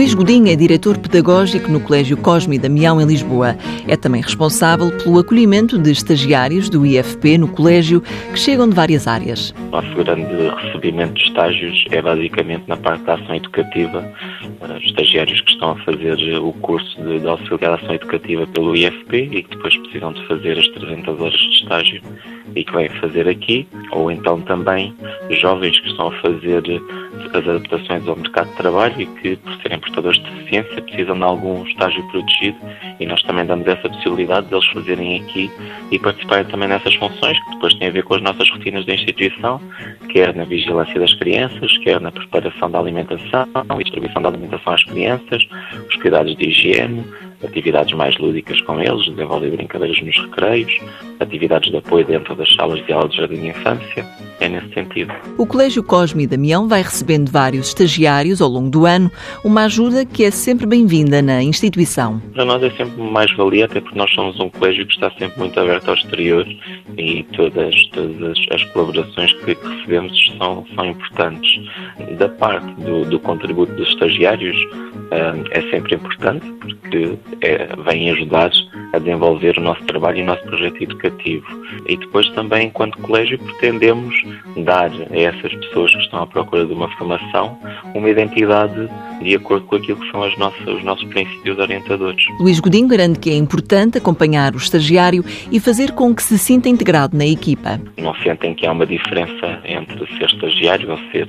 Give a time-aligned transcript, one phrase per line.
[0.00, 3.54] Luís Godinho é diretor pedagógico no Colégio Cosme Damião, em Lisboa.
[3.86, 9.06] É também responsável pelo acolhimento de estagiários do IFP no colégio que chegam de várias
[9.06, 9.54] áreas.
[9.70, 10.24] Nosso grande
[10.56, 14.10] recebimento de estágios é basicamente na parte da ação educativa.
[14.82, 19.42] Estagiários que estão a fazer o curso de, de auxiliar ação educativa pelo IFP e
[19.42, 22.02] que depois precisam de fazer as 300 horas de estágio
[22.54, 24.94] e que vêm fazer aqui, ou então também
[25.30, 26.62] jovens que estão a fazer
[27.32, 31.22] as adaptações ao mercado de trabalho e que, por serem portadores de deficiência, precisam de
[31.22, 32.58] algum estágio protegido
[32.98, 35.50] e nós também damos essa possibilidade deles fazerem aqui
[35.90, 38.94] e participarem também nessas funções que depois têm a ver com as nossas rotinas da
[38.94, 39.60] instituição,
[40.08, 43.46] quer na vigilância das crianças, quer na preparação da alimentação
[43.78, 45.46] e distribuição da alimentação às crianças,
[45.88, 47.04] os cuidados de higiene,
[47.44, 50.72] atividades mais lúdicas com eles, desenvolver brincadeiras nos recreios,
[51.18, 54.06] atividades de apoio dentro das salas de aula de jardim de infância.
[54.40, 55.12] É nesse sentido.
[55.36, 59.10] O Colégio Cosme e Damião vai recebendo vários estagiários ao longo do ano,
[59.44, 62.20] uma ajuda que é sempre bem-vinda na instituição.
[62.32, 65.38] Para nós é sempre mais valia, até porque nós somos um colégio que está sempre
[65.38, 66.46] muito aberto ao exterior
[66.96, 71.50] e todas, todas as colaborações que recebemos são, são importantes.
[72.18, 74.56] Da parte do, do contributo dos estagiários,
[75.10, 78.50] é sempre importante porque é, vem ajudar
[78.92, 81.46] a desenvolver o nosso trabalho e o nosso projeto educativo.
[81.86, 84.14] E depois também, enquanto colégio, pretendemos
[84.64, 87.58] dar a essas pessoas que estão à procura de uma formação
[87.94, 88.88] uma identidade
[89.20, 92.24] de acordo com aquilo que são as nossas, os nossos princípios orientadores.
[92.40, 96.68] Luís Godinho garante que é importante acompanhar o estagiário e fazer com que se sinta
[96.68, 97.80] integrado na equipa.
[97.98, 101.26] Não sentem que há uma diferença entre ser estagiário ou ser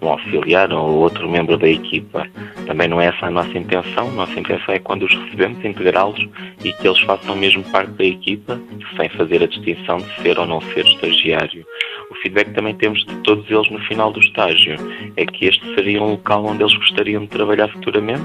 [0.00, 2.26] um auxiliar ou outro membro da equipa.
[2.66, 4.10] Também não é essa a nossa intenção.
[4.12, 6.26] Nossa intenção é quando os recebemos, integrá-los
[6.64, 8.60] e que eles façam mesmo parte da equipa,
[8.96, 11.64] sem fazer a distinção de ser ou não ser estagiário.
[12.10, 14.76] O feedback que também temos de todos eles no final do estágio
[15.16, 18.24] é que este seria um local onde eles gostariam de trabalhar futuramente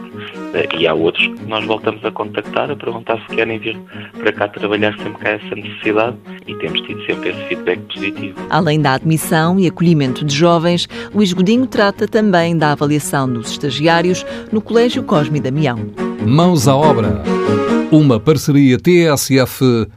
[0.54, 3.78] eh, e há outros que nós voltamos a contactar a perguntar se querem vir
[4.18, 6.18] para cá trabalhar sempre que há essa necessidade
[6.48, 8.36] e temos tido sempre esse feedback positivo.
[8.50, 14.26] Além da admissão e acolhimento de jovens, Luís Godinho trata também da avaliação dos estagiários
[14.52, 15.78] no Colégio Cosme Damião.
[16.26, 17.24] Mãos à obra.
[17.92, 19.90] Uma parceria TSF-IEFP.